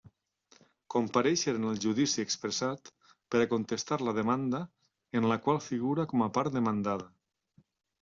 Comparéixer 0.95 1.53
en 1.57 1.67
el 1.73 1.77
judici 1.83 2.25
expressat, 2.29 2.91
per 3.37 3.45
a 3.45 3.49
contestar 3.55 4.01
a 4.01 4.09
la 4.11 4.17
demanda, 4.23 4.67
en 5.23 5.33
la 5.35 5.43
qual 5.47 5.65
figura 5.71 6.13
com 6.13 6.31
a 6.31 6.35
part 6.41 6.61
demandada. 6.63 7.13